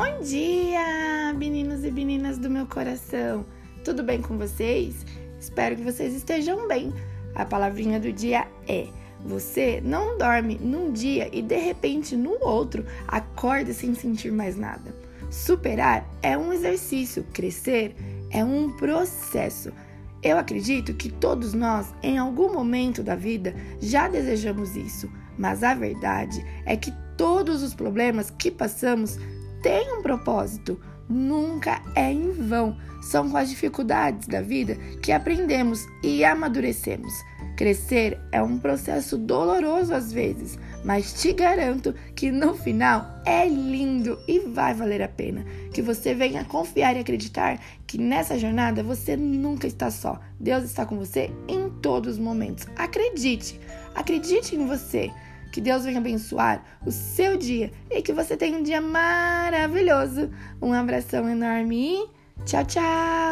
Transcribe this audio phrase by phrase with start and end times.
[0.00, 3.44] Bom dia, meninos e meninas do meu coração.
[3.84, 5.04] Tudo bem com vocês?
[5.40, 6.92] Espero que vocês estejam bem.
[7.34, 8.86] A palavrinha do dia é:
[9.26, 14.94] você não dorme num dia e de repente no outro acorda sem sentir mais nada.
[15.32, 17.96] Superar é um exercício, crescer
[18.30, 19.72] é um processo.
[20.22, 25.74] Eu acredito que todos nós, em algum momento da vida, já desejamos isso, mas a
[25.74, 29.18] verdade é que todos os problemas que passamos
[29.62, 32.76] têm um propósito, nunca é em vão.
[33.00, 37.12] São com as dificuldades da vida que aprendemos e amadurecemos.
[37.56, 44.16] Crescer é um processo doloroso às vezes, mas te garanto que no final é lindo
[44.28, 45.44] e vai valer a pena.
[45.72, 50.20] Que você venha confiar e acreditar que nessa jornada você nunca está só.
[50.38, 52.66] Deus está com você em todos os momentos.
[52.76, 53.58] Acredite,
[53.92, 55.10] acredite em você.
[55.52, 60.30] Que Deus venha abençoar o seu dia e que você tenha um dia maravilhoso.
[60.60, 62.08] Um abração enorme
[62.44, 63.27] tchau, tchau!